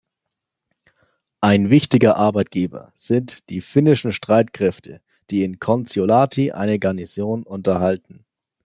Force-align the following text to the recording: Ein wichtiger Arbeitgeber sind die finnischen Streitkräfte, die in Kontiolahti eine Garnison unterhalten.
Ein 1.41 1.69
wichtiger 1.69 2.15
Arbeitgeber 2.17 2.91
sind 2.97 3.47
die 3.49 3.61
finnischen 3.61 4.13
Streitkräfte, 4.13 4.99
die 5.29 5.43
in 5.43 5.59
Kontiolahti 5.59 6.53
eine 6.53 6.79
Garnison 6.79 7.43
unterhalten. 7.43 8.25